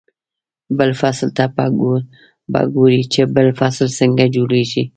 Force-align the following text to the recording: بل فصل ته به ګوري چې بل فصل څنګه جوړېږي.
بل 0.77 0.91
فصل 1.01 1.29
ته 1.37 1.45
به 2.55 2.61
ګوري 2.75 3.01
چې 3.13 3.21
بل 3.35 3.47
فصل 3.59 3.87
څنګه 3.99 4.23
جوړېږي. 4.35 4.83